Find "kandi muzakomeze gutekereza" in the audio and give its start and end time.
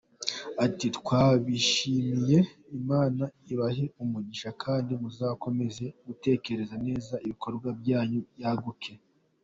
4.63-6.75